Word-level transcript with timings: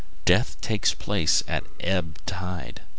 Death 0.25 0.59
takes 0.61 0.95
place 0.95 1.43
at 1.47 1.63
ebb 1.79 2.17
tide. 2.25 2.81